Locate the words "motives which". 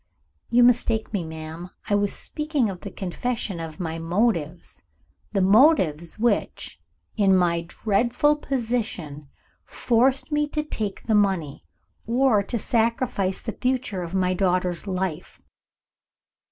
5.43-6.81